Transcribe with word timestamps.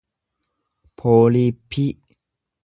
pooliippii 1.01 1.87